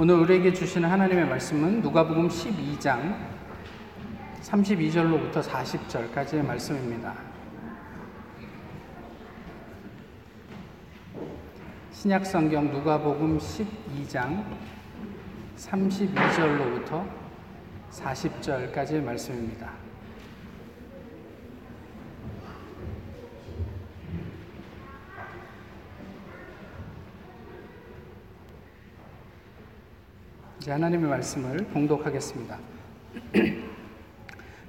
[0.00, 3.16] 오늘 우리에게 주시는 하나님의 말씀은 누가복음 12장
[4.42, 7.14] 32절로부터 40절까지의 말씀입니다.
[11.92, 14.44] 신약 성경 누가복음 12장
[15.56, 17.08] 32절로부터
[17.92, 19.83] 40절까지의 말씀입니다.
[30.64, 32.56] 이제 하나님의 말씀을 봉독하겠습니다.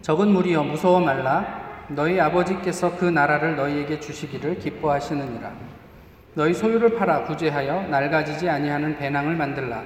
[0.03, 1.85] 적은 무리여 무서워 말라.
[1.87, 5.53] 너희 아버지께서 그 나라를 너희에게 주시기를 기뻐하시느니라.
[6.33, 9.85] 너희 소유를 팔아 구제하여 낡아지지 아니하는 배낭을 만들라.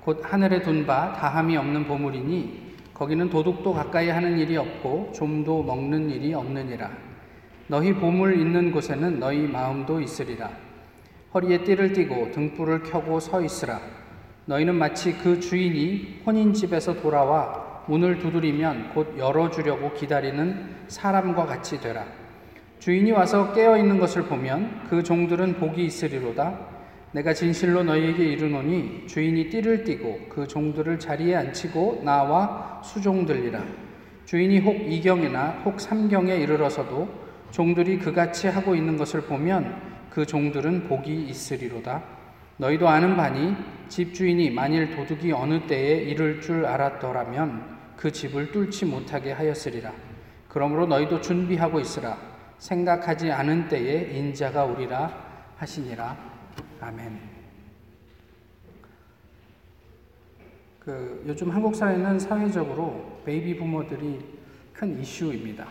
[0.00, 6.08] 곧 하늘에 둔 바 다함이 없는 보물이니 거기는 도둑도 가까이 하는 일이 없고 좀도 먹는
[6.08, 6.90] 일이 없느니라.
[7.66, 10.48] 너희 보물 있는 곳에는 너희 마음도 있으리라.
[11.34, 14.01] 허리에 띠를 띠고 등불을 켜고 서 있으라
[14.46, 22.04] 너희는 마치 그 주인이 혼인집에서 돌아와 문을 두드리면 곧 열어주려고 기다리는 사람과 같이 되라.
[22.78, 26.58] 주인이 와서 깨어 있는 것을 보면 그 종들은 복이 있으리로다.
[27.12, 33.62] 내가 진실로 너희에게 이르노니 주인이 띠를 띠고 그 종들을 자리에 앉히고 나와 수종들리라.
[34.24, 37.08] 주인이 혹 이경이나 혹 삼경에 이르러서도
[37.50, 39.76] 종들이 그같이 하고 있는 것을 보면
[40.10, 42.21] 그 종들은 복이 있으리로다.
[42.62, 43.56] 너희도 아는 바니
[43.88, 49.92] 집주인이 만일 도둑이 어느 때에 이를 줄 알았더라면 그 집을 뚫지 못하게 하였으리라.
[50.46, 52.16] 그러므로 너희도 준비하고 있으라.
[52.58, 55.12] 생각하지 않은 때에 인자가 오리라
[55.56, 56.16] 하시니라.
[56.80, 57.18] 아멘.
[60.78, 64.20] 그 요즘 한국 사회는 사회적으로 베이비 부모들이
[64.72, 65.66] 큰 이슈입니다.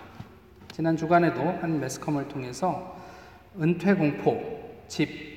[0.73, 2.98] 지난 주간에도 한 매스컴을 통해서
[3.58, 5.31] 은퇴 공포, 집,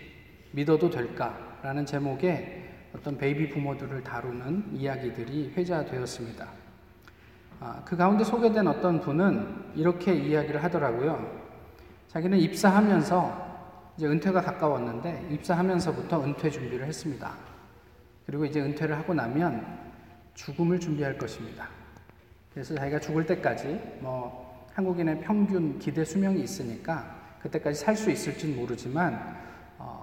[0.51, 2.63] 믿어도 될까 라는 제목의
[2.95, 6.47] 어떤 베이비 부모들을 다루는 이야기들이 회자되었습니다.
[7.59, 11.43] 아, 그 가운데 소개된 어떤 분은 이렇게 이야기를 하더라고요.
[12.09, 17.33] 자기는 입사하면서 이제 은퇴가 가까웠는데 입사하면서부터 은퇴 준비를 했습니다.
[18.27, 19.67] 그리고 이제 은퇴를 하고 나면
[20.35, 21.71] 죽음을 준비할 것입니다.
[22.53, 29.35] 그래서 자기가 죽을 때까지 뭐 한국인의 평균 기대 수명이 있으니까 그때까지 살 수 있을지는 모르지만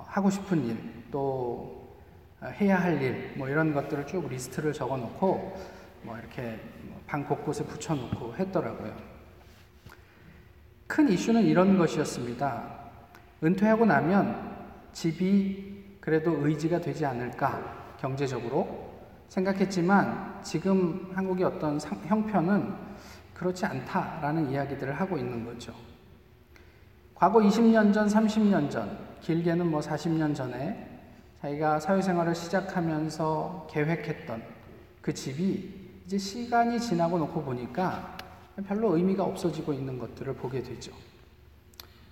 [0.08, 1.96] 하고 싶은 일, 또
[2.44, 5.56] 해야 할 일, 뭐 이런 것들을 쭉 리스트를 적어 놓고
[6.04, 6.60] 뭐 이렇게
[7.06, 8.96] 방 곳곳에 붙여 놓고 했더라고요.
[10.88, 12.82] 큰 이슈는 이런 것이었습니다.
[13.44, 14.58] 은퇴하고 나면
[14.94, 18.92] 집이 그래도 의지가 되지 않을까, 경제적으로
[19.28, 22.74] 생각했지만 지금 한국의 어떤 형편은
[23.34, 25.74] 그렇지 않다라는 이야기들을 하고 있는 거죠.
[27.16, 30.91] 과거 20년 전, 30년 전, 길게는 뭐 40년 전에
[31.42, 34.44] 자기가 사회생활을 시작하면서 계획했던
[35.02, 35.74] 그 집이
[36.06, 38.16] 이제 시간이 지나고 놓고 보니까
[38.68, 40.92] 별로 의미가 없어지고 있는 것들을 보게 되죠.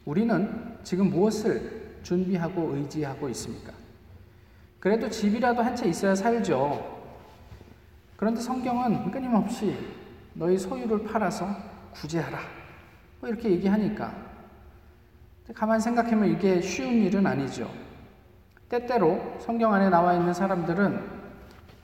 [0.05, 3.71] 우리는 지금 무엇을 준비하고 의지하고 있습니까?
[4.79, 6.97] 그래도 집이라도 한 채 있어야 살죠.
[8.15, 9.77] 그런데 성경은 끊임없이
[10.33, 11.47] 너희 소유를 팔아서
[11.91, 12.39] 구제하라.
[13.19, 14.15] 뭐 이렇게 얘기하니까
[15.53, 17.69] 가만 생각하면 이게 쉬운 일은 아니죠.
[18.69, 21.09] 때때로 성경 안에 나와 있는 사람들은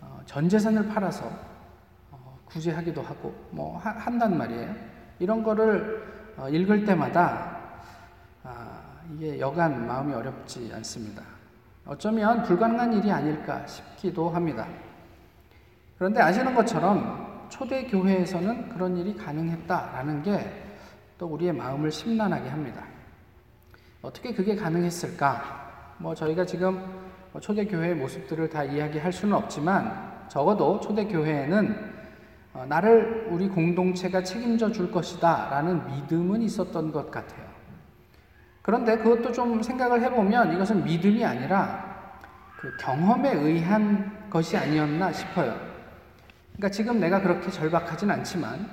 [0.01, 1.29] 어, 전 재산을 팔아서
[2.11, 4.73] 어, 구제하기도 하고 뭐 한단 말이에요.
[5.19, 7.57] 이런 거를 어, 읽을 때마다
[8.43, 8.81] 아,
[9.13, 11.23] 이게 여간 마음이 어렵지 않습니다.
[11.85, 14.67] 어쩌면 불가능한 일이 아닐까 싶기도 합니다.
[15.97, 20.65] 그런데 아시는 것처럼 초대 교회에서는 그런 일이 가능했다라는 게
[21.17, 22.83] 또 우리의 마음을 심란하게 합니다.
[24.01, 25.64] 어떻게 그게 가능했을까?
[25.97, 26.83] 뭐 저희가 지금
[27.31, 31.95] 뭐 초대 교회의 모습들을 다 이야기할 수는 없지만 적어도 초대 교회에는
[32.53, 37.45] 어, 나를 우리 공동체가 책임져 줄 것이다 라는 믿음은 있었던 것 같아요.
[38.61, 42.19] 그런데 그것도 좀 생각을 해보면 이것은 믿음이 아니라
[42.57, 45.55] 그 경험에 의한 것이 아니었나 싶어요.
[46.53, 48.67] 그러니까 지금 내가 그렇게 절박하진 않지만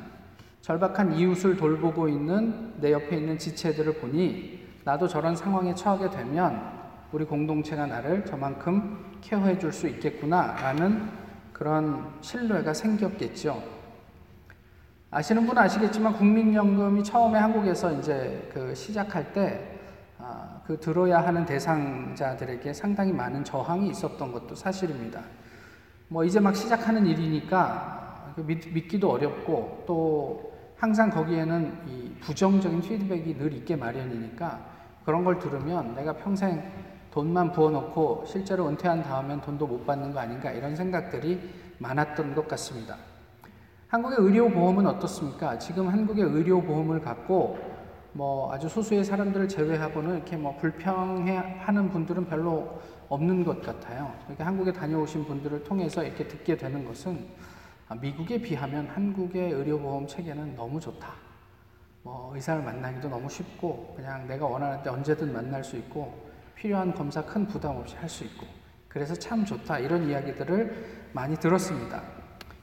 [0.60, 6.81] 절박한 이웃을 돌보고 있는 내 옆에 있는 지체들을 보니 나도 저런 상황에 처하게 되면
[7.12, 11.10] 우리 공동체가 나를 저만큼 케어해 줄 수 있겠구나라는
[11.52, 13.62] 그런 신뢰가 생겼겠죠.
[15.10, 19.78] 아시는 분은 아시겠지만 국민연금이 처음에 한국에서 이제 그 시작할 때,
[20.18, 25.20] 아, 그 들어야 하는 대상자들에게 상당히 많은 저항이 있었던 것도 사실입니다.
[26.08, 33.36] 뭐 이제 막 시작하는 일이니까 그 믿, 믿기도 어렵고 또 항상 거기에는 이 부정적인 피드백이
[33.36, 34.60] 늘 있게 마련이니까
[35.04, 36.62] 그런 걸 들으면 내가 평생
[37.12, 41.40] 돈만 부어놓고 실제로 은퇴한 다음엔 돈도 못 받는 거 아닌가 이런 생각들이
[41.78, 42.96] 많았던 것 같습니다.
[43.88, 45.58] 한국의 의료보험은 어떻습니까?
[45.58, 47.58] 지금 한국의 의료보험을 갖고
[48.12, 52.80] 뭐 아주 소수의 사람들을 제외하고는 이렇게 뭐 불평해 하는 분들은 별로
[53.10, 54.14] 없는 것 같아요.
[54.22, 57.26] 그러니까 한국에 다녀오신 분들을 통해서 이렇게 듣게 되는 것은
[58.00, 61.08] 미국에 비하면 한국의 의료보험 체계는 너무 좋다.
[62.02, 67.24] 뭐 의사를 만나기도 너무 쉽고 그냥 내가 원하는 때 언제든 만날 수 있고 필요한 검사
[67.24, 68.46] 큰 부담 없이 할 수 있고
[68.88, 72.02] 그래서 참 좋다 이런 이야기들을 많이 들었습니다.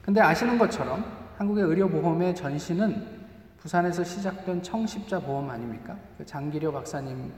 [0.02, 1.04] 근데 아시는 것처럼
[1.38, 3.20] 한국의 의료보험의 전신은
[3.58, 5.98] 부산에서 시작된 청십자 보험 아닙니까?
[6.18, 7.32] 그 장기려 박사님이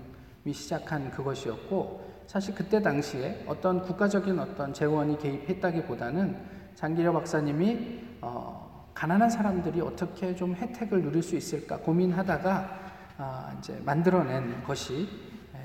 [0.51, 6.38] 시작한 그것이었고 사실 그때 당시에 어떤 국가적인 어떤 재원이 개입했다기보다는
[6.75, 12.80] 장기려 박사님이 어, 가난한 사람들이 어떻게 좀 혜택을 누릴 수 있을까 고민하다가
[13.18, 15.07] 아, 이제 만들어낸 것이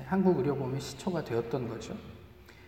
[0.07, 1.97] 한국 의료보험의 시초가 되었던 거죠.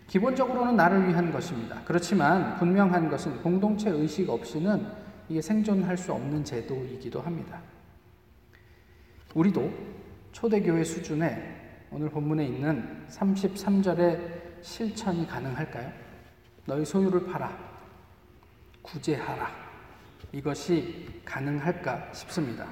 [0.08, 1.80] 기본적으로는 나를 위한 것입니다.
[1.84, 4.86] 그렇지만 분명한 것은 공동체 의식 없이는
[5.28, 7.60] 이게 생존할 수 없는 제도이기도 합니다.
[9.34, 9.70] 우리도
[10.32, 11.58] 초대교회 수준의
[11.90, 15.92] 오늘 본문에 있는 33절의 실천이 가능할까요?
[16.64, 17.56] 너희 소유를 팔아
[18.82, 19.50] 구제하라.
[20.32, 22.66] 이것이 가능할까 싶습니다.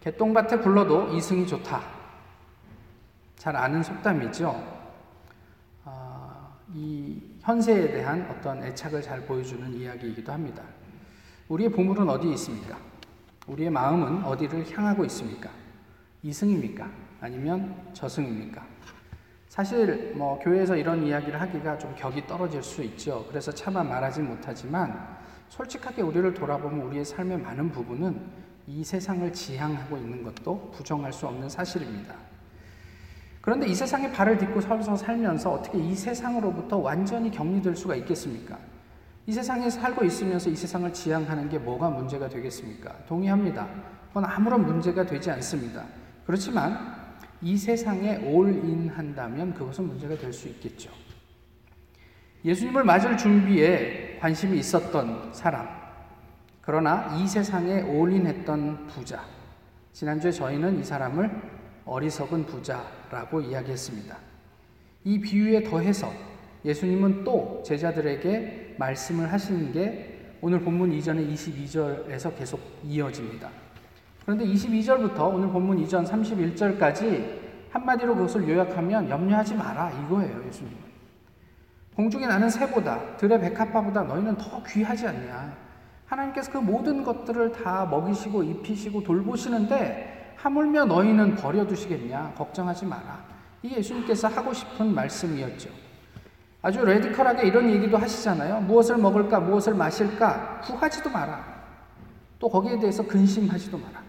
[0.00, 1.93] 개똥밭에 굴러도 이승이 좋다.
[3.44, 4.58] 잘 아는 속담이죠.
[5.84, 10.62] 아, 이 현세에 대한 어떤 애착을 잘 보여주는 이야기이기도 합니다.
[11.48, 12.78] 우리의 보물은 어디에 있습니까?
[13.46, 15.50] 우리의 마음은 어디를 향하고 있습니까?
[16.22, 16.90] 이승입니까?
[17.20, 18.64] 아니면 저승입니까?
[19.50, 23.26] 사실 뭐 교회에서 이런 이야기를 하기가 좀 격이 떨어질 수 있죠.
[23.28, 25.18] 그래서 차마 말하지 못하지만
[25.50, 28.22] 솔직하게 우리를 돌아보면 우리의 삶의 많은 부분은
[28.68, 32.14] 이 세상을 지향하고 있는 것도 부정할 수 없는 사실입니다.
[33.44, 38.58] 그런데 이 세상에 발을 딛고 서서 살면서 어떻게 이 세상으로부터 완전히 격리될 수가 있겠습니까?
[39.26, 43.04] 이 세상에 살고 있으면서 이 세상을 지향하는 게 뭐가 문제가 되겠습니까?
[43.06, 43.68] 동의합니다.
[44.08, 45.84] 그건 아무런 문제가 되지 않습니다.
[46.24, 46.96] 그렇지만
[47.42, 50.90] 이 세상에 올인 한다면 그것은 문제가 될 수 있겠죠.
[52.46, 55.68] 예수님을 맞을 준비에 관심이 있었던 사람,
[56.62, 59.22] 그러나 이 세상에 올인했던 부자.
[59.92, 61.53] 지난주에 저희는 이 사람을
[61.86, 64.16] 어리석은 부자라고 이야기했습니다.
[65.04, 66.10] 이 비유에 더해서
[66.64, 73.50] 예수님은 또 제자들에게 말씀을 하시는 게 오늘 본문 이전의 22절에서 계속 이어집니다.
[74.22, 80.78] 그런데 22절부터 오늘 본문 이전 31절까지 한마디로 그것을 요약하면 염려하지 마라 이거예요, 예수님은.
[81.96, 85.56] 공중에 나는 새보다 들의 백합화보다 너희는 더 귀하지 않냐.
[86.06, 92.34] 하나님께서 그 모든 것들을 다 먹이시고 입히시고 돌보시는데 하물며 너희는 버려두시겠냐.
[92.36, 93.24] 걱정하지 마라.
[93.62, 95.70] 이게 예수님께서 하고 싶은 말씀이었죠.
[96.62, 98.60] 아주 레디컬하게 이런 얘기도 하시잖아요.
[98.62, 101.44] 무엇을 먹을까, 무엇을 마실까 구하지도 마라.
[102.38, 104.02] 또 거기에 대해서 근심하지도 마라.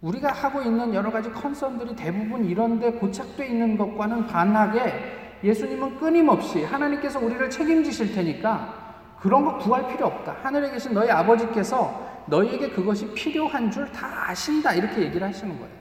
[0.00, 7.18] 우리가 하고 있는 여러 가지 컨선들이 대부분 이런데 고착되어 있는 것과는 반하게 예수님은 끊임없이 하나님께서
[7.18, 8.74] 우리를 책임지실 테니까
[9.20, 10.36] 그런 거 구할 필요 없다.
[10.42, 14.74] 하늘에 계신 너희 아버지께서 너희에게 그것이 필요한 줄 다 아신다.
[14.74, 15.76] 이렇게 얘기를 하시는 거예요.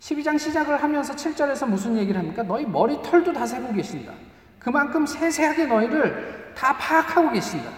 [0.00, 2.42] 12장 시작을 하면서 7절에서 무슨 얘기를 합니까?
[2.42, 4.12] 너희 머리털도 다 세고 계신다.
[4.58, 7.70] 그만큼 세세하게 너희를 다 파악하고 계신다.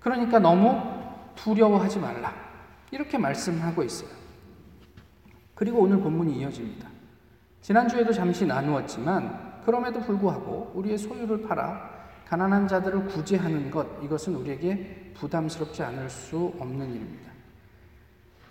[0.00, 0.80] 그러니까 너무
[1.36, 2.34] 두려워하지 말라.
[2.90, 4.08] 이렇게 말씀하고 있어요.
[5.54, 6.88] 그리고 오늘 본문이 이어집니다.
[7.60, 11.99] 지난주에도 잠시 나누었지만 그럼에도 불구하고 우리의 소유를 팔아
[12.30, 17.32] 가난한 자들을 구제하는 것 이것은 우리에게 부담스럽지 않을 수 없는 일입니다.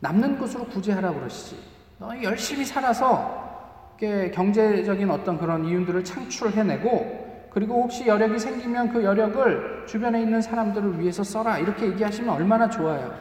[0.02, 1.58] 남는 것으로 구제하라 그러시지.
[1.98, 3.96] 너 열심히 살아서
[4.34, 11.24] 경제적인 어떤 그런 이윤들을 창출해내고 그리고 혹시 여력이 생기면 그 여력을 주변에 있는 사람들을 위해서
[11.24, 13.16] 써라 이렇게 얘기하시면 얼마나 좋아요.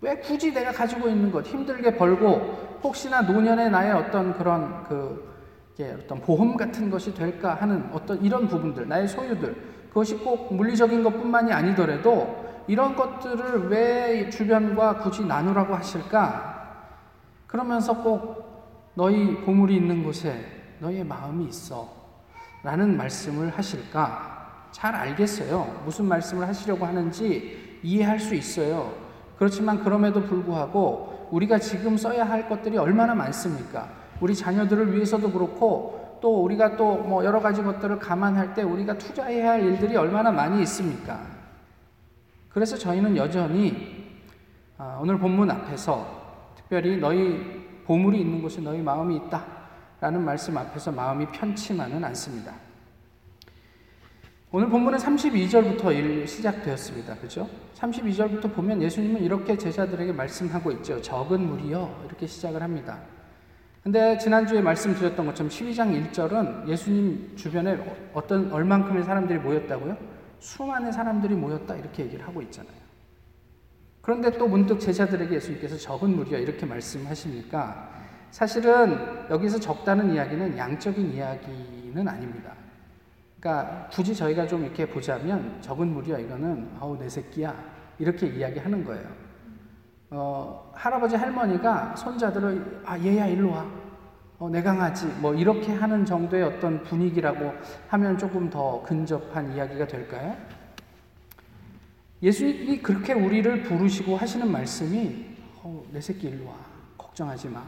[0.00, 5.37] 왜 굳이 내가 가지고 있는 것 힘들게 벌고 혹시나 노년에 나의 어떤 그런 그
[5.84, 9.54] 어떤 보험 같은 것이 될까 하는 어떤 이런 부분들 나의 소유들
[9.88, 16.58] 그것이 꼭 물리적인 것뿐만이 아니더라도 이런 것들을 왜 주변과 굳이 나누라고 하실까?
[17.46, 20.44] 그러면서 꼭 너희 보물이 있는 곳에
[20.80, 21.88] 너희의 마음이 있어.
[22.62, 24.68] 라는 말씀을 하실까?
[24.70, 25.82] 잘 알겠어요.
[25.84, 28.92] 무슨 말씀을 하시려고 하는지 이해할 수 있어요.
[29.38, 33.88] 그렇지만 그럼에도 불구하고 우리가 지금 써야 할 것들이 얼마나 많습니까?
[34.20, 39.50] 우리 자녀들을 위해서도 그렇고 또 우리가 또 뭐 여러 가지 것들을 감안할 때 우리가 투자해야
[39.50, 41.20] 할 일들이 얼마나 많이 있습니까?
[42.48, 44.08] 그래서 저희는 여전히
[44.76, 46.06] 아, 오늘 본문 앞에서
[46.56, 49.44] 특별히 너희 보물이 있는 곳에 너희 마음이 있다.
[50.00, 52.54] 라는 말씀 앞에서 마음이 편치만은 않습니다.
[54.50, 57.16] 오늘 본문은 32절부터 시작되었습니다.
[57.16, 57.48] 그죠?
[57.76, 61.02] 32절부터 보면 예수님은 이렇게 제자들에게 말씀하고 있죠.
[61.02, 62.04] 적은 무리여.
[62.06, 62.98] 이렇게 시작을 합니다.
[63.88, 67.78] 근데 지난주에 말씀드렸던 것처럼 12장 1절은 예수님 주변에
[68.12, 69.96] 어떤 얼만큼의 사람들이 모였다고요?
[70.40, 71.74] 수많은 사람들이 모였다.
[71.74, 72.76] 이렇게 얘기를 하고 있잖아요.
[74.02, 76.36] 그런데 또 문득 제자들에게 예수님께서 적은 무리여.
[76.36, 77.90] 이렇게 말씀하시니까
[78.30, 78.98] 사실은
[79.30, 82.52] 여기서 적다는 이야기는 양적인 이야기는 아닙니다.
[83.40, 87.56] 그러니까 굳이 저희가 좀 이렇게 보자면 적은 무리야 이거는 아우 내 새끼야
[87.98, 89.28] 이렇게 이야기하는 거예요.
[90.10, 93.77] 어, 할아버지 할머니가 손자들을 아 얘야 일로 와.
[94.38, 97.52] 어, 내 강아지 뭐 이렇게 하는 정도의 어떤 분위기라고
[97.88, 100.36] 하면 조금 더 근접한 이야기가 될까요?
[102.22, 105.26] 예수님이 그렇게 우리를 부르시고 하시는 말씀이
[105.62, 106.54] 어, 내 새끼 일로 와.
[106.96, 107.62] 걱정하지 마.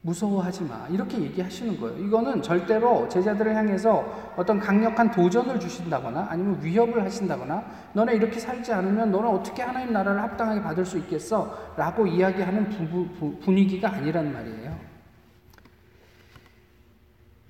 [0.00, 0.86] 무서워하지 마.
[0.88, 1.98] 이렇게 얘기하시는 거예요.
[2.02, 9.12] 이거는 절대로 제자들을 향해서 어떤 강력한 도전을 주신다거나 아니면 위협을 하신다거나 너네 이렇게 살지 않으면
[9.12, 11.74] 너는 어떻게 하나님 나라를 합당하게 받을 수 있겠어?
[11.76, 14.91] 라고 이야기하는 부, 부, 분위기가 아니란 말이에요.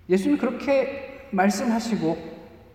[0.09, 2.33] 예수님 그렇게 말씀하시고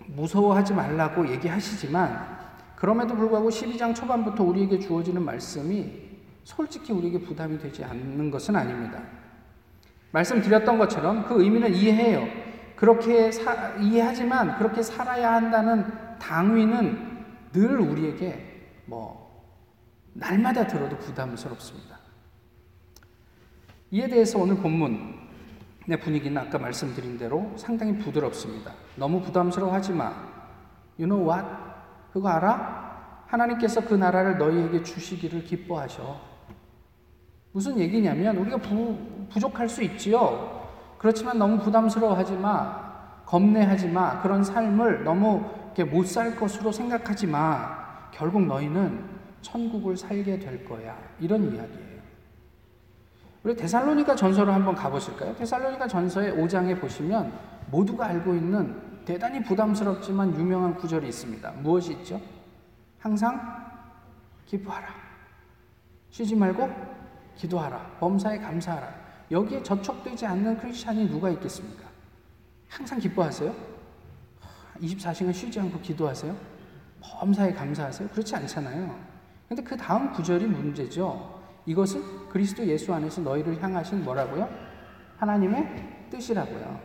[0.08, 2.38] 무서워하지 말라고 얘기하시지만
[2.76, 6.08] 그럼에도 불구하고 12장 초반부터 우리에게 주어지는 말씀이
[6.44, 9.02] 솔직히 우리에게 부담이 되지 않는 것은 아닙니다.
[10.12, 12.28] 말씀드렸던 것처럼 그 의미는 이해해요.
[12.76, 15.86] 그렇게 사, 이해하지만 그렇게 살아야 한다는
[16.20, 19.28] 당위는 늘 우리에게 뭐
[20.14, 21.98] 날마다 들어도 부담스럽습니다.
[23.92, 25.17] 이에 대해서 오늘 본문
[25.90, 28.74] 의 분위기는 아까 말씀드린 대로 상당히 부드럽습니다.
[28.98, 30.12] 너무 부담스러워하지 마.
[31.00, 31.48] You know what?
[32.12, 33.24] 그거 알아?
[33.28, 36.20] 하나님께서 그 나라를 너희에게 주시기를 기뻐하셔.
[37.54, 38.98] 무슨 얘기냐면 우리가 부,
[39.30, 40.68] 부족할 수 있지요.
[40.98, 43.24] 그렇지만 너무 부담스러워하지 마.
[43.26, 44.22] 겁내하지 마.
[44.22, 45.46] 그런 삶을 너무
[45.92, 48.10] 못 살 것으로 생각하지 마.
[48.12, 49.06] 결국 너희는
[49.42, 50.98] 천국을 살게 될 거야.
[51.20, 51.87] 이런 이야기예요.
[53.48, 55.34] 우리 데살로니가 전서를 한번 가보실까요?
[55.38, 57.32] 데살로니가 전서의 5장에 보시면
[57.72, 58.76] 모두가 알고 있는
[59.06, 61.52] 대단히 부담스럽지만 유명한 구절이 있습니다.
[61.62, 62.20] 무엇이 있죠?
[63.00, 63.40] 항상
[64.48, 64.90] 기뻐하라.
[66.10, 66.70] 쉬지 말고
[67.38, 67.96] 기도하라.
[68.02, 68.94] 범사에 감사하라.
[69.32, 71.86] 여기에 저촉되지 않는 크리스찬이 누가 있겠습니까?
[72.68, 73.56] 항상 기뻐하세요?
[74.82, 76.36] 24시간 쉬지 않고 기도하세요?
[77.00, 78.10] 범사에 감사하세요?
[78.10, 78.94] 그렇지 않잖아요.
[79.48, 81.37] 근데 그 다음 구절이 문제죠.
[81.68, 84.50] 이것은 그리스도 예수 안에서 너희를 향하신 뭐라고요?
[85.18, 86.80] 하나님의 뜻이라고요.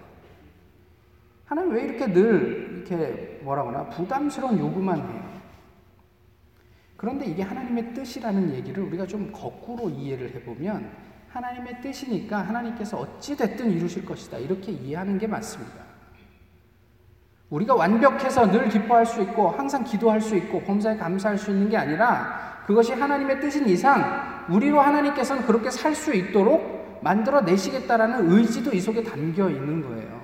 [1.45, 5.33] 하나님 왜 이렇게 늘 이렇게 뭐라거나 부담스러운 요구만 해요?
[6.97, 10.91] 그런데 이게 하나님의 뜻이라는 얘기를 우리가 좀 거꾸로 이해를 해보면
[11.29, 14.39] 하나님의 뜻이니까 하나님께서 어찌됐든 이루실 것이다.
[14.39, 15.93] 이렇게 이해하는 게 맞습니다.
[17.51, 21.77] 우리가 완벽해서 늘 기뻐할 수 있고 항상 기도할 수 있고 범사에 감사할 수 있는 게
[21.77, 28.81] 아니라 그것이 하나님의 뜻인 이상 우리로 하나님께서는 그렇게 살 수 있도록 만들어 내시겠다라는 의지도 이
[28.81, 30.21] 속에 담겨 있는 거예요.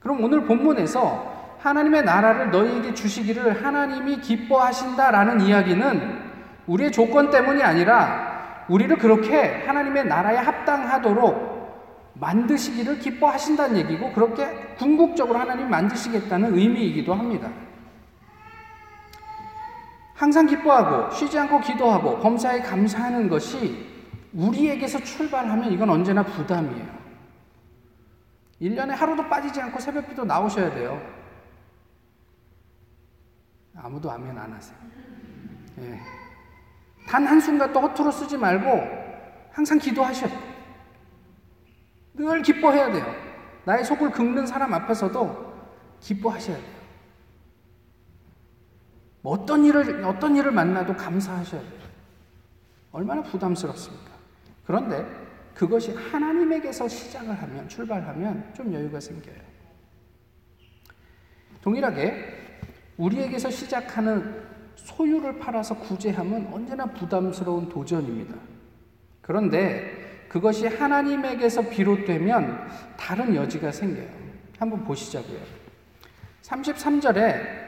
[0.00, 6.24] 그럼 오늘 본문에서 하나님의 나라를 너희에게 주시기를 하나님이 기뻐하신다라는 이야기는
[6.66, 11.54] 우리의 조건 때문이 아니라 우리를 그렇게 하나님의 나라에 합당하도록
[12.14, 14.46] 만드시기를 기뻐하신다는 얘기고 그렇게
[14.78, 17.48] 궁극적으로 하나님 만드시겠다는 의미이기도 합니다.
[20.24, 23.86] 항상 기뻐하고 쉬지 않고 기도하고 범사에 감사하는 것이
[24.32, 26.88] 우리에게서 출발하면 이건 언제나 부담이에요.
[28.62, 30.98] 1년에 하루도 빠지지 않고 새벽기도 나오셔야 돼요.
[33.76, 34.78] 아무도 아멘 안 하세요.
[35.80, 36.00] 예.
[37.06, 38.80] 단 한순간도 허투루 쓰지 말고
[39.52, 40.26] 항상 기도하셔.
[42.14, 43.14] 늘 기뻐해야 돼요.
[43.66, 45.52] 나의 속을 긁는 사람 앞에서도
[46.00, 46.73] 기뻐하셔야 돼요.
[49.24, 51.72] 뭐 어떤 일을, 어떤 일을 만나도 감사하셔야 돼요.
[52.92, 54.10] 얼마나 부담스럽습니까?
[54.66, 55.06] 그런데
[55.54, 59.34] 그것이 하나님에게서 시작을 하면, 출발하면 좀 여유가 생겨요.
[61.62, 62.34] 동일하게
[62.98, 64.42] 우리에게서 시작하는
[64.76, 68.34] 소유를 팔아서 구제함은 언제나 부담스러운 도전입니다.
[69.22, 74.10] 그런데 그것이 하나님에게서 비롯되면 다른 여지가 생겨요.
[74.58, 75.40] 한번 보시자고요.
[76.42, 77.64] 33절에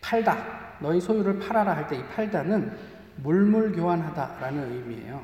[0.00, 2.76] 팔다, 너희 소유를 팔아라 할 때 이 팔다는
[3.22, 5.22] 물물 교환하다라는 의미예요.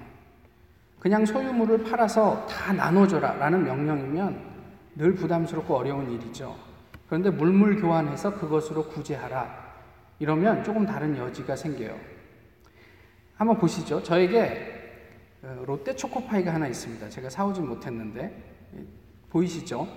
[0.98, 4.40] 그냥 소유물을 팔아서 다 나눠줘라 라는 명령이면
[4.96, 6.56] 늘 부담스럽고 어려운 일이죠.
[7.06, 9.62] 그런데 물물 교환해서 그것으로 구제하라.
[10.20, 11.94] 이러면 조금 다른 여지가 생겨요.
[13.36, 14.02] 한번 보시죠.
[14.02, 14.80] 저에게
[15.42, 17.08] 어, 롯데 초코파이가 하나 있습니다.
[17.08, 18.32] 제가 사오진 못했는데
[19.30, 19.88] 보이시죠?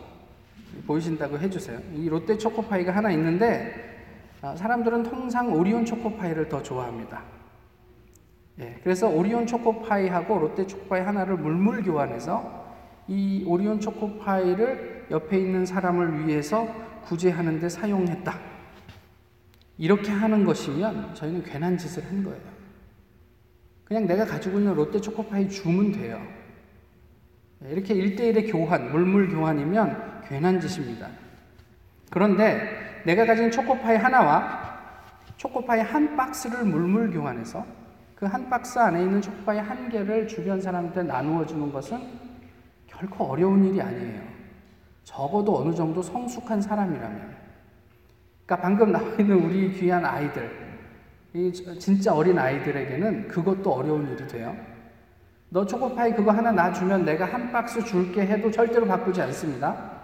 [0.88, 1.80] 보이신다고 해주세요.
[1.94, 3.95] 이 롯데 초코파이가 하나 있는데 아,
[4.54, 7.24] 사람들은 통상 오리온 초코파이를 더 좋아합니다.
[8.60, 12.66] 예, 그래서 오리온 초코파이하고 롯데 초코파이 하나를 물물 교환해서
[13.08, 16.68] 이 오리온 초코파이를 옆에 있는 사람을 위해서
[17.06, 18.38] 구제하는 데 사용했다.
[19.78, 22.42] 이렇게 하는 것이면 저희는 괜한 짓을 한 거예요.
[23.84, 26.22] 그냥 내가 가지고 있는 롯데 초코파이 주면 돼요.
[27.64, 31.10] 예, 이렇게 1대1의 교환, 물물 교환이면 괜한 짓입니다.
[32.10, 34.76] 그런데 내가 가진 초코파이 하나와
[35.38, 37.66] 초코파이 한 박스를 물물 교환해서
[38.16, 42.00] 그 한 박스 안에 있는 초코파이 한 개를 주변 사람한테 나누어 주는 것은
[42.88, 44.22] 결코 어려운 일이 아니에요.
[45.04, 47.36] 적어도 어느 정도 성숙한 사람이라면.
[48.46, 50.50] 그러니까 방금 나와 있는 우리 귀한 아이들,
[51.34, 54.56] 이 진짜 어린 아이들에게는 그것도 어려운 일이 돼요.
[55.50, 59.95] 너 초코파이 그거 하나 놔주면 내가 한 박스 줄게 해도 절대로 바꾸지 않습니다.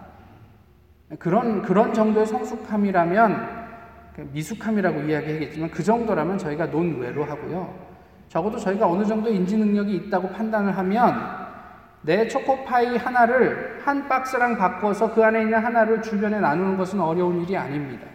[1.18, 3.62] 그런, 그런 정도의 성숙함이라면,
[4.32, 7.92] 미숙함이라고 이야기하겠지만 그 정도라면 저희가 논외로 하고요.
[8.28, 11.42] 적어도 저희가 어느 정도 인지 능력이 있다고 판단을 하면
[12.02, 17.56] 내 초코파이 하나를 한 박스랑 바꿔서 그 안에 있는 하나를 주변에 나누는 것은 어려운 일이
[17.56, 18.06] 아닙니다.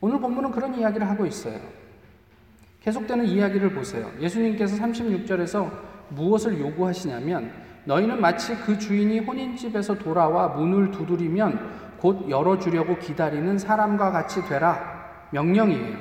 [0.00, 1.58] 오늘 본문은 그런 이야기를 하고 있어요.
[2.82, 4.10] 계속되는 이야기를 보세요.
[4.20, 5.70] 예수님께서 36절에서
[6.10, 14.42] 무엇을 요구하시냐면 너희는 마치 그 주인이 혼인집에서 돌아와 문을 두드리면 곧 열어주려고 기다리는 사람과 같이
[14.46, 15.04] 되라.
[15.30, 15.96] 명령이에요.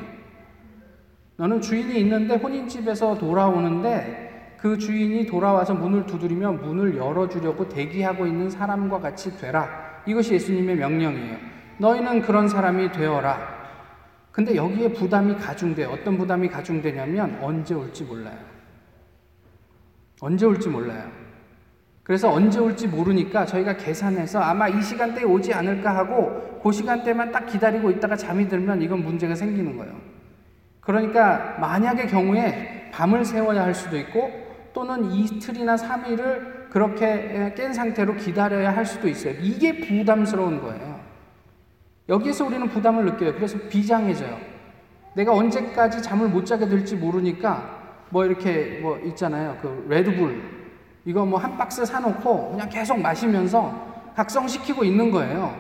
[1.38, 9.00] 너는 주인이 있는데 혼인집에서 돌아오는데 그 주인이 돌아와서 문을 두드리면 문을 열어주려고 대기하고 있는 사람과
[9.00, 10.02] 같이 되라.
[10.06, 11.38] 이것이 예수님의 명령이에요.
[11.80, 13.64] 너희는 그런 사람이 되어라.
[14.32, 15.86] 근데 여기에 부담이 가중돼.
[15.86, 18.38] 어떤 부담이 가중되냐면 언제 올지 몰라요.
[20.22, 21.23] 언제 올지 몰라요.
[22.04, 27.46] 그래서 언제 올지 모르니까 저희가 계산해서 아마 이 시간대에 오지 않을까 하고 그 시간대만 딱
[27.46, 29.94] 기다리고 있다가 잠이 들면 이건 문제가 생기는 거예요.
[30.82, 34.32] 그러니까 만약의 경우에 밤을 새워야 할 수도 있고
[34.74, 39.36] 또는 이틀이나 3일을 그렇게 깬 상태로 기다려야 할 수도 있어요.
[39.40, 41.00] 이게 부담스러운 거예요.
[42.10, 43.34] 여기에서 우리는 부담을 느껴요.
[43.36, 44.38] 그래서 비장해져요.
[45.14, 49.58] 내가 언제까지 잠을 못 자게 될지 모르니까 뭐 이렇게 뭐 있잖아요.
[49.62, 50.63] 그 레드불
[51.06, 55.56] 이거 뭐 한 박스 사놓고 그냥 계속 마시면서 각성시키고 있는 거예요.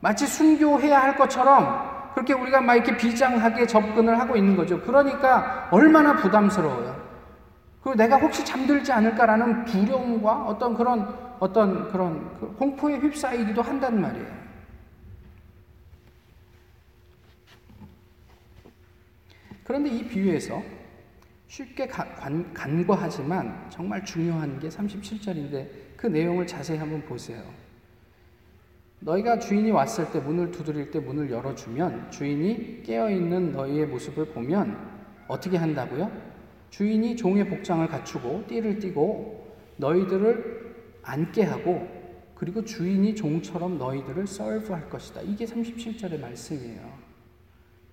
[0.00, 4.80] 마치 순교해야 할 것처럼 그렇게 우리가 막 이렇게 비장하게 접근을 하고 있는 거죠.
[4.80, 6.96] 그러니까 얼마나 부담스러워요.
[7.82, 14.40] 그리고 내가 혹시 잠들지 않을까라는 두려움과 어떤 그런 어떤 그런 그 공포에 휩싸이기도 한단 말이에요.
[19.64, 20.62] 그런데 이 비유에서
[21.50, 27.42] 쉽게 간, 간과하지만 정말 중요한 게 37절인데 그 내용을 자세히 한번 보세요.
[29.00, 34.78] 너희가 주인이 왔을 때 문을 두드릴 때 문을 열어주면 주인이 깨어있는 너희의 모습을 보면
[35.26, 36.12] 어떻게 한다고요?
[36.70, 41.88] 주인이 종의 복장을 갖추고 띠를 띠고 너희들을 앉게 하고
[42.36, 45.22] 그리고 주인이 종처럼 너희들을 서브할 것이다.
[45.22, 47.10] 이게 37절의 말씀이에요.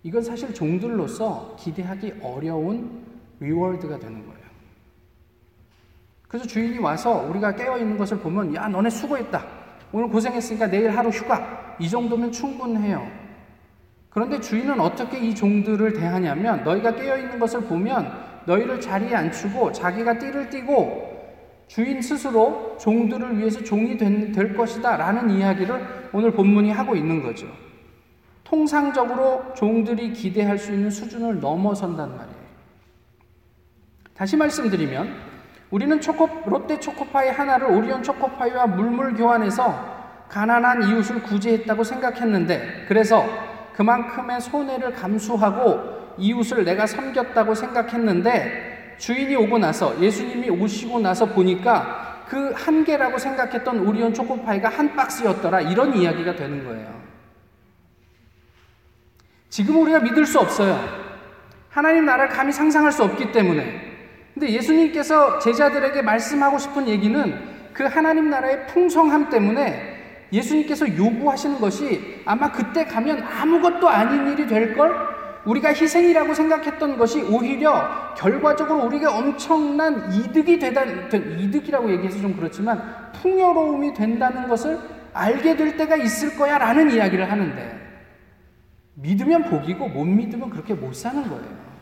[0.03, 3.06] 이건 사실 종들로서 기대하기 어려운
[3.39, 4.47] 리워드가 되는 거예요.
[6.27, 9.45] 그래서 주인이 와서 우리가 깨어 있는 것을 보면 야 너네 수고했다.
[9.91, 11.75] 오늘 고생했으니까 내일 하루 휴가.
[11.79, 13.07] 이 정도면 충분해요.
[14.09, 18.11] 그런데 주인은 어떻게 이 종들을 대하냐면 너희가 깨어 있는 것을 보면
[18.45, 21.17] 너희를 자리에 앉추고 자기가 띠를 띠고
[21.67, 27.45] 주인 스스로 종들을 위해서 종이 될 것이다 라는 이야기를 오늘 본문이 하고 있는 거죠.
[28.43, 32.36] 통상적으로 종들이 기대할 수 있는 수준을 넘어선단 말이에요.
[34.17, 35.15] 다시 말씀드리면
[35.69, 39.97] 우리는 초코, 롯데 초코파이 하나를 오리온 초코파이와 물물 교환해서
[40.29, 43.25] 가난한 이웃을 구제했다고 생각했는데 그래서
[43.75, 52.53] 그만큼의 손해를 감수하고 이웃을 내가 섬겼다고 생각했는데 주인이 오고 나서 예수님이 오시고 나서 보니까 그
[52.53, 57.01] 한 개라고 생각했던 오리온 초코파이가 한 박스였더라 이런 이야기가 되는 거예요.
[59.49, 60.77] 지금 우리가 믿을 수 없어요.
[61.69, 63.86] 하나님 나라를 감히 상상할 수 없기 때문에.
[64.37, 67.39] 근데 예수님께서 제자들에게 말씀하고 싶은 얘기는
[67.73, 74.75] 그 하나님 나라의 풍성함 때문에 예수님께서 요구하시는 것이 아마 그때 가면 아무것도 아닌 일이 될
[74.75, 74.95] 걸?
[75.45, 83.95] 우리가 희생이라고 생각했던 것이 오히려 결과적으로 우리가 엄청난 이득이 되다, 이득이라고 얘기해서 좀 그렇지만 풍요로움이
[83.95, 84.77] 된다는 것을
[85.13, 87.79] 알게 될 때가 있을 거야 라는 이야기를 하는데
[88.93, 91.76] 믿으면 복이고 못 믿으면 그렇게 못 사는 거예요.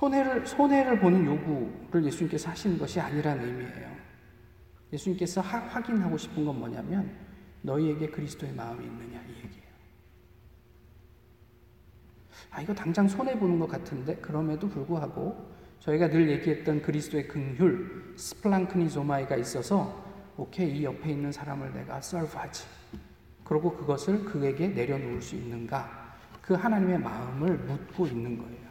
[0.00, 3.90] 손해를 손해를 보는 요구를 예수님께서 하시는 것이 아니라는 의미예요.
[4.94, 7.10] 예수님께서 하, 확인하고 싶은 건 뭐냐면
[7.60, 9.70] 너희에게 그리스도의 마음이 있느냐 이 얘기예요.
[12.50, 19.36] 아 이거 당장 손해 보는 것 같은데 그럼에도 불구하고 저희가 늘 얘기했던 그리스도의 긍휼 스플랑크니조마이가
[19.36, 20.02] 있어서
[20.38, 22.64] 오케이 이 옆에 있는 사람을 내가 썰브하지.
[23.44, 26.16] 그리고 그것을 그에게 내려놓을 수 있는가?
[26.40, 28.69] 그 하나님의 마음을 묻고 있는 거예요.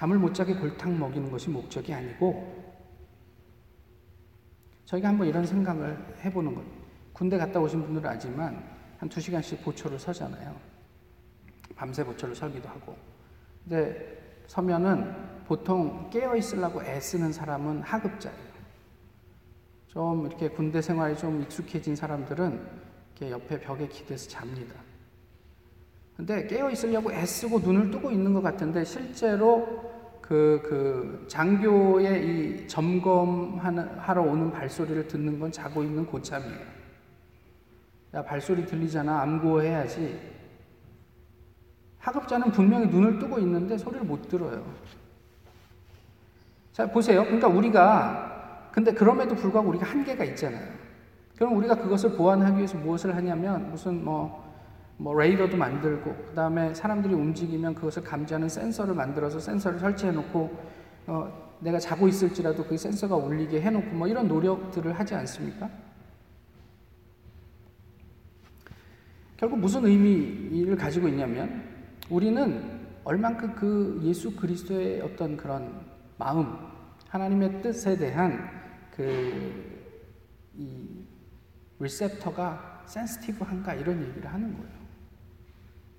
[0.00, 2.72] 잠을 못 자게 골탕 먹이는 것이 목적이 아니고
[4.86, 6.70] 저희가 한번 이런 생각을 해보는 거예요.
[7.12, 8.64] 군대 갔다 오신 분들은 알지만
[8.96, 10.56] 한 두 시간씩 보초를 서잖아요.
[11.76, 12.96] 밤새 보초를 설기도 하고.
[13.62, 18.50] 근데 서면은 보통 깨어 있으려고 애쓰는 사람은 하급자예요.
[19.86, 22.66] 좀 이렇게 군대 생활이 좀 익숙해진 사람들은
[23.16, 24.76] 이렇게 옆에 벽에 기대서 잡니다.
[26.20, 34.20] 근데 깨어 있으려고 애쓰고 눈을 뜨고 있는 것 같은데 실제로 그, 그 장교의 이 점검하러
[34.20, 36.60] 오는 발소리를 듣는 건 자고 있는 고참이에요.
[38.12, 39.22] 야, 발소리 들리잖아.
[39.22, 40.20] 암고해야지.
[42.00, 44.62] 하급자는 분명히 눈을 뜨고 있는데 소리를 못 들어요.
[46.74, 47.24] 자, 보세요.
[47.24, 50.68] 그러니까 우리가, 근데 그럼에도 불구하고 우리가 한계가 있잖아요.
[51.38, 54.49] 그럼 우리가 그것을 보완하기 위해서 무엇을 하냐면, 무슨 뭐,
[55.00, 60.56] 뭐 레이더도 만들고, 그 다음에 사람들이 움직이면 그것을 감지하는 센서를 만들어서 센서를 설치해 놓고,
[61.06, 65.70] 어, 내가 자고 있을지라도 그 센서가 울리게 해 놓고, 뭐 이런 노력들을 하지 않습니까?
[69.36, 71.64] 결국 무슨 의미를 가지고 있냐면,
[72.10, 75.86] 우리는 얼만큼 그 예수 그리스도의 어떤 그런
[76.18, 76.54] 마음,
[77.08, 78.48] 하나님의 뜻에 대한
[78.94, 79.70] 그
[80.60, 81.06] 이
[81.78, 84.79] 리셉터가 센스티브한가 이런 얘기를 하는 거예요.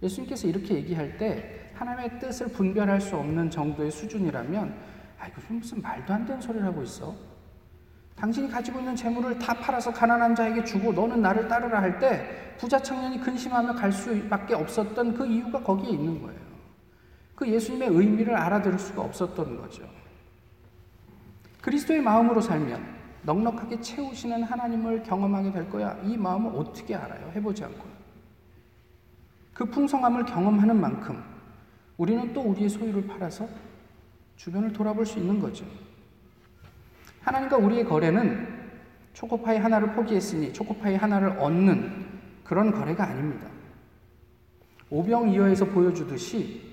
[0.01, 4.75] 예수님께서 이렇게 얘기할 때 하나님의 뜻을 분별할 수 없는 정도의 수준이라면
[5.19, 7.15] 아 이거 무슨 말도 안 되는 소리를 하고 있어.
[8.15, 12.79] 당신이 가지고 있는 재물을 다 팔아서 가난한 자에게 주고 너는 나를 따르라 할 때 부자
[12.79, 16.39] 청년이 근심하며 갈 수밖에 없었던 그 이유가 거기에 있는 거예요.
[17.35, 19.83] 그 예수님의 의미를 알아들을 수가 없었던 거죠.
[21.61, 25.97] 그리스도의 마음으로 살면 넉넉하게 채우시는 하나님을 경험하게 될 거야.
[26.03, 27.31] 이 마음을 어떻게 알아요?
[27.35, 28.00] 해보지 않고.
[29.61, 31.21] 그 풍성함을 경험하는 만큼
[31.95, 33.47] 우리는 또 우리의 소유를 팔아서
[34.35, 35.65] 주변을 돌아볼 수 있는 거죠.
[37.21, 38.47] 하나님과 우리의 거래는
[39.13, 42.07] 초코파이 하나를 포기했으니 초코파이 하나를 얻는
[42.43, 43.45] 그런 거래가 아닙니다.
[44.89, 46.63] 오병이어에서 보여주듯이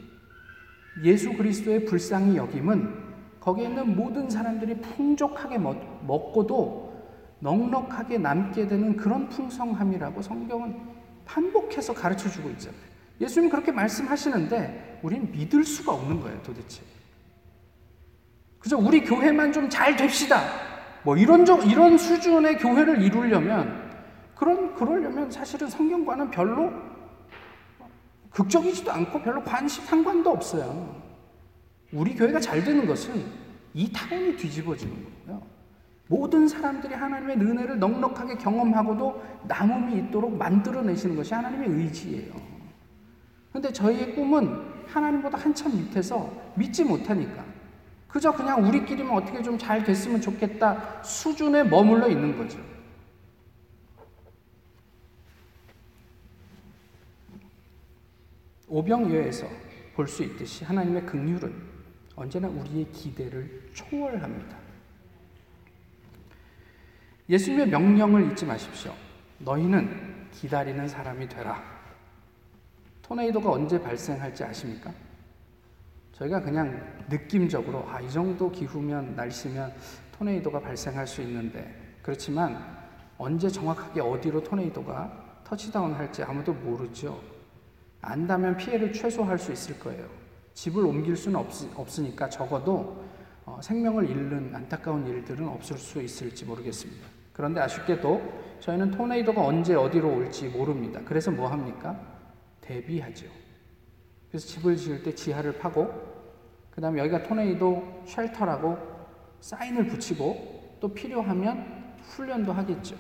[1.05, 2.91] 예수 그리스도의 불쌍히 여김은
[3.39, 6.89] 거기에 있는 모든 사람들이 풍족하게 먹고도
[7.41, 10.88] 넉넉하게 남게 되는 그런 풍성함이라고 성경은
[11.29, 12.81] 반복해서 가르쳐 주고 있잖아요.
[13.21, 16.83] 예수님 그렇게 말씀하시는데 우리는 믿을 수가 없는 거예요, 도대체.
[18.59, 20.43] 그저 우리 교회만 좀 잘 됩시다.
[21.05, 23.89] 뭐 이런 이런 수준의 교회를 이루려면
[24.35, 26.73] 그런 그러려면 사실은 성경과는 별로
[28.31, 31.01] 극적이지도 않고 별로 관심 상관도 없어요.
[31.93, 33.25] 우리 교회가 잘 되는 것은
[33.75, 34.95] 이 타원이 뒤집어지는
[35.27, 35.43] 거고요.
[36.09, 42.33] 모든 사람들이 하나님의 은혜를 넉넉하게 경험하고도 남음이 있도록 만들어내시는 것이 하나님의 의지예요.
[43.53, 47.45] 근데 저희의 꿈은 하나님보다 한참 밑에서 믿지 못하니까
[48.09, 52.59] 그저 그냥 우리끼리만 어떻게 좀 잘 됐으면 좋겠다 수준에 머물러 있는 거죠.
[58.69, 59.47] 오병이어에서
[59.95, 61.53] 볼 수 있듯이 하나님의 긍휼은
[62.15, 64.57] 언제나 우리의 기대를 초월합니다.
[67.29, 68.95] 예수님의 명령을 잊지 마십시오.
[69.39, 71.63] 너희는 기다리는 사람이 되라.
[73.03, 74.93] 토네이도가 언제 발생할지 아십니까?
[76.13, 79.75] 저희가 그냥 느낌적으로 아, 이 정도 기후면 날씨면
[80.13, 82.79] 토네이도가 발생할 수 있는데 그렇지만
[83.19, 87.21] 언제 정확하게 어디로 토네이도가 터치다운 할지 아무도 모르죠.
[88.01, 90.09] 안다면 피해를 최소화할 수 있을 거예요.
[90.55, 93.05] 집을 옮길 수는 없, 으니까 적어도
[93.45, 97.18] 어, 생명을 잃는 안타까운 일들은 없을 수 있을지 모르겠습니다.
[97.39, 101.01] 그런데 아쉽게도 저희는 토네이도가 언제 어디로 올지 모릅니다.
[101.05, 101.97] 그래서 뭐 합니까?
[102.61, 103.29] 대비하죠.
[104.29, 105.89] 그래서 집을 지을 때 지하를 파고,
[106.69, 108.77] 그 다음에 여기가 토네이도 쉘터라고
[109.39, 112.97] 사인을 붙이고, 또 필요하면 훈련도 하겠죠.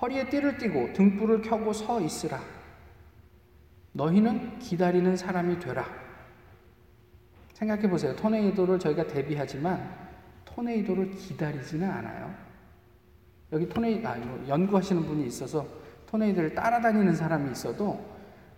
[0.00, 2.38] 허리에 띠를 띠고 등불을 켜고 서 있으라.
[3.94, 5.84] 너희는 기다리는 사람이 되라.
[7.54, 8.14] 생각해 보세요.
[8.14, 10.07] 토네이도를 저희가 대비하지만
[10.58, 12.34] 토네이도를 기다리지는 않아요.
[13.52, 15.64] 여기 토네이 아, 뭐 연구하시는 분이 있어서
[16.06, 18.04] 토네이도를 따라다니는 사람이 있어도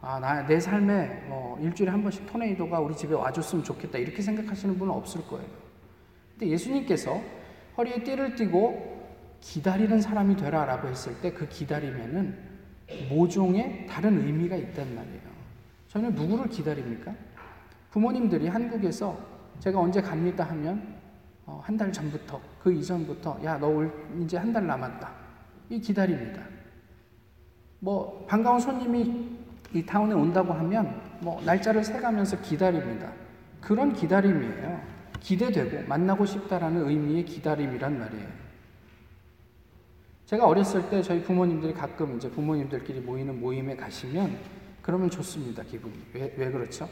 [0.00, 3.98] 아, 나, 내 삶에 뭐 일주일에 한 번씩 토네이도가 우리 집에 와줬으면 좋겠다.
[3.98, 5.46] 이렇게 생각하시는 분은 없을 거예요.
[6.32, 7.20] 근데 예수님께서
[7.76, 8.98] 허리에 띠를 띠고
[9.40, 12.50] 기다리는 사람이 되라 라고 했을 때 그 기다림에는
[13.10, 15.20] 모종의 다른 의미가 있단 말이에요.
[15.88, 17.14] 저는 누구를 기다립니까?
[17.90, 19.18] 부모님들이 한국에서
[19.58, 20.99] 제가 언제 갑니다 하면
[21.46, 23.84] 어, 한달 전부터 그 이전부터 야 너
[24.20, 25.10] 이제 한 달 남았다
[25.70, 26.42] 이 기다립니다.
[27.78, 29.38] 뭐 반가운 손님이
[29.72, 33.12] 이 타운에 온다고 하면 뭐 날짜를 세가면서 기다립니다.
[33.60, 34.80] 그런 기다림이에요.
[35.20, 38.28] 기대되고 만나고 싶다라는 의미의 기다림이란 말이에요.
[40.26, 44.38] 제가 어렸을 때 저희 부모님들이 가끔 이제 부모님들끼리 모이는 모임에 가시면
[44.82, 45.62] 그러면 좋습니다.
[45.62, 45.94] 기분이.
[46.14, 46.88] 왜, 왜 그렇죠?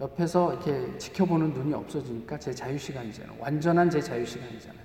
[0.00, 3.36] 옆에서 이렇게 지켜보는 눈이 없어지니까 제 자유시간이잖아요.
[3.38, 4.84] 완전한 제 자유시간이잖아요.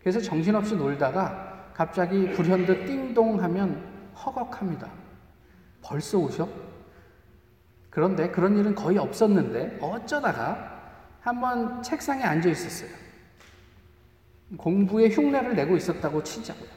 [0.00, 4.88] 그래서 정신없이 놀다가 갑자기 불현듯 띵동 하면 허걱합니다.
[5.82, 6.48] 벌써 오셔?
[7.90, 10.72] 그런데 그런 일은 거의 없었는데 어쩌다가
[11.20, 12.90] 한번 책상에 앉아 있었어요.
[14.56, 16.68] 공부에 흉내를 내고 있었다고 치자고요.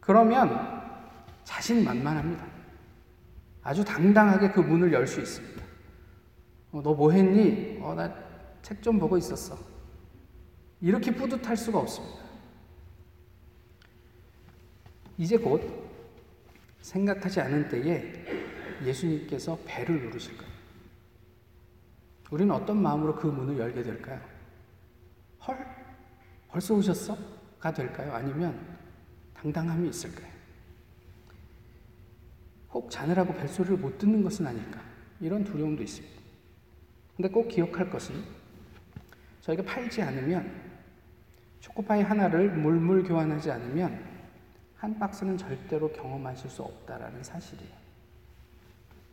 [0.00, 0.82] 그러면
[1.44, 2.44] 자신만만합니다.
[3.62, 5.63] 아주 당당하게 그 문을 열 수 있습니다.
[6.74, 7.78] 어, 너뭐 했니?
[7.80, 8.24] 어, 나
[8.64, 9.58] 책 좀 보고 있었어.
[10.80, 12.24] 이렇게 뿌듯할 수가 없습니다.
[15.18, 15.60] 이제 곧
[16.80, 18.24] 생각하지 않은 때에
[18.82, 20.52] 예수님께서 배를 누르실 거예요.
[22.30, 24.18] 우리는 어떤 마음으로 그 문을 열게 될까요?
[25.46, 25.58] 헐?
[26.48, 27.16] 벌써 오셨어?
[27.60, 28.14] 가 될까요?
[28.14, 28.78] 아니면
[29.34, 30.32] 당당함이 있을까요?
[32.70, 34.80] 혹 자느라고 벨소리를 못 듣는 것은 아닐까?
[35.20, 36.14] 이런 두려움도 있습니다.
[37.16, 38.14] 근데 꼭 기억할 것은
[39.40, 40.50] 저희가 팔지 않으면
[41.60, 43.98] 초코파이 하나를 물물 교환하지 않으면
[44.76, 47.84] 한 박스는 절대로 경험하실 수 없다라는 사실이에요.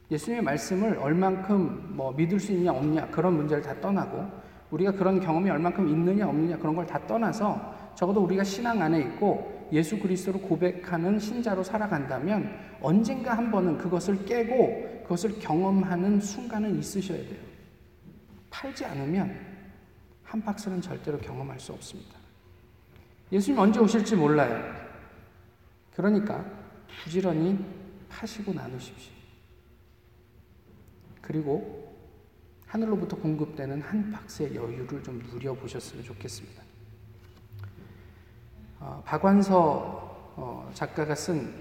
[0.09, 4.25] 예수님의 말씀을 얼만큼 뭐 믿을 수 있냐 없냐 그런 문제를 다 떠나고
[4.71, 9.69] 우리가 그런 경험이 얼만큼 있느냐 없느냐 그런 걸 다 떠나서 적어도 우리가 신앙 안에 있고
[9.71, 17.50] 예수 그리스도로 고백하는 신자로 살아간다면 언젠가 한 번은 그것을 깨고 그것을 경험하는 순간은 있으셔야 돼요.
[18.51, 19.35] 팔지 않으면
[20.23, 22.15] 한 박스는 절대로 경험할 수 없습니다.
[23.31, 24.75] 예수님 언제 오실지 몰라요.
[25.95, 26.45] 그러니까
[27.03, 27.57] 부지런히
[28.09, 29.13] 파시고 나누십시오.
[31.21, 31.95] 그리고
[32.67, 36.61] 하늘로부터 공급되는 한 박스의 여유를 좀 누려보셨으면 좋겠습니다.
[38.79, 41.53] 어, 박완서 어, 작가가 쓴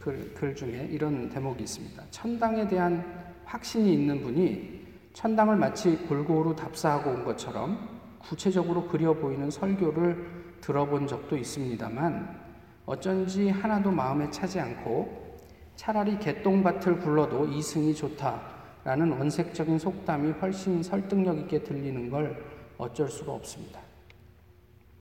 [0.00, 2.04] 글, 글 중에 이런 대목이 있습니다.
[2.10, 4.83] 천당에 대한 확신이 있는 분이
[5.14, 12.44] 천당을 마치 골고루 답사하고 온 것처럼 구체적으로 그려 보이는 설교를 들어본 적도 있습니다만
[12.84, 15.38] 어쩐지 하나도 마음에 차지 않고
[15.76, 22.44] 차라리 개똥밭을 굴러도 이승이 좋다라는 원색적인 속담이 훨씬 설득력 있게 들리는 걸
[22.76, 23.80] 어쩔 수가 없습니다.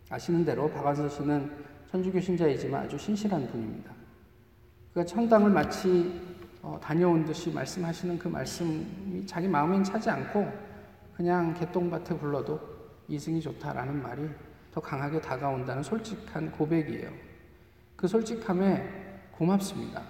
[0.10, 1.52] 아시는 대로 박완서 씨는
[1.90, 3.92] 천주교 신자이지만 아주 신실한 분입니다.
[4.94, 6.33] 그가 천당을 마치
[6.64, 10.50] 어, 다녀온 듯이 말씀하시는 그 말씀이 자기 마음엔 차지 않고
[11.14, 12.58] 그냥 개똥밭에 굴러도
[13.10, 14.30] 이승이 좋다라는 말이
[14.72, 17.12] 더 강하게 다가온다는 솔직한 고백이에요.
[17.98, 20.02] 그 솔직함에 고맙습니다.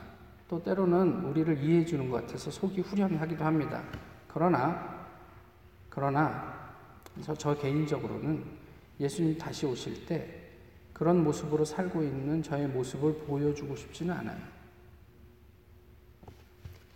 [0.48, 3.82] 또 때로는 우리를 이해해 주는 것 같아서 속이 후련하기도 합니다.
[4.28, 5.08] 그러나,
[5.89, 6.54] 그러나,
[7.22, 8.44] 저, 저 개인적으로는
[9.00, 10.52] 예수님 다시 오실 때
[10.94, 14.62] 그런 모습으로 살고 있는 저의 모습을 보여주고 싶지는 않아요.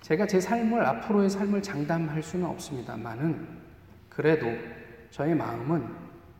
[0.08, 3.46] 제가 제 삶을, 앞으로의 삶을 장담할 수는 없습니다만은
[4.08, 4.48] 그래도
[5.10, 5.86] 저의 마음은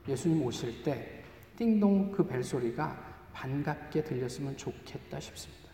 [0.08, 1.22] 예수님 오실 때
[1.58, 2.98] 띵동 그 벨소리가
[3.34, 5.70] 반갑게 들렸으면 좋겠다 싶습니다.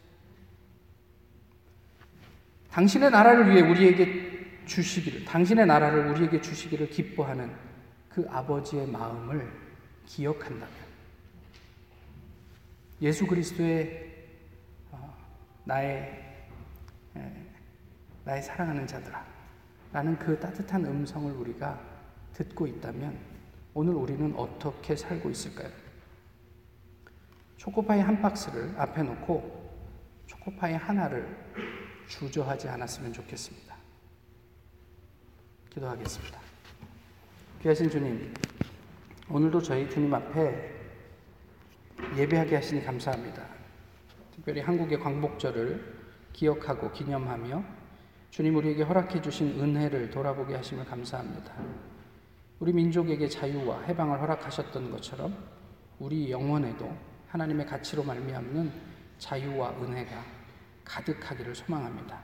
[2.72, 7.52] 당신의 나라를 위해 우리에게 주시기를, 당신의 나라를 우리에게 주시기를 기뻐하는
[8.10, 9.48] 그 아버지의 마음을
[10.08, 10.74] 기억한다면,
[13.04, 14.32] 예수 그리스도의
[14.90, 15.16] 어,
[15.66, 16.24] 나의
[18.26, 19.26] 나의 사랑하는 자들아
[19.92, 21.80] 라는 그 따뜻한 음성을 우리가
[22.34, 23.18] 듣고 있다면
[23.74, 25.70] 오늘 우리는 어떻게 살고 있을까요?
[27.58, 29.64] 초코파이 한 박스를 앞에 놓고
[30.26, 31.38] 초코파이 하나를
[32.08, 33.76] 주저하지 않았으면 좋겠습니다.
[35.70, 36.40] 기도하겠습니다.
[37.62, 38.34] 귀하신 주님,
[39.30, 40.72] 오늘도 저희 주님 앞에
[42.18, 43.48] 예배하게 하시니 감사합니다.
[44.36, 47.83] 특별히 한국의 광복절을 기억하고 기념하며
[48.34, 51.54] 주님 우리에게 허락해 주신 은혜를 돌아보게 하심을 감사합니다.
[52.58, 55.38] 우리 민족에게 자유와 해방을 허락하셨던 것처럼
[56.00, 56.91] 우리 영혼에도
[57.28, 58.72] 하나님의 가치로 말미암는
[59.19, 60.26] 자유와 은혜가
[60.84, 62.24] 가득하기를 소망합니다.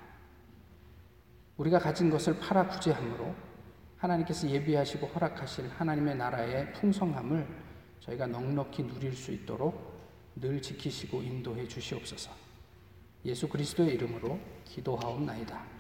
[1.58, 3.36] 우리가 가진 것을 팔아 구제함으로
[3.98, 7.48] 하나님께서 예비하시고 허락하실 하나님의 나라의 풍성함을
[8.00, 9.94] 저희가 넉넉히 누릴 수 있도록
[10.38, 12.32] 늘 지키시고 인도해 주시옵소서.
[13.26, 15.79] 예수 그리스도의 이름으로 기도하옵나이다.